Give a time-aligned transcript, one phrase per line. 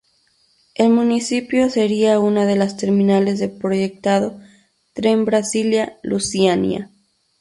[0.73, 4.39] El municipio sería una de las terminales del proyectado
[4.95, 6.89] Tren Brasilia-Luziânia.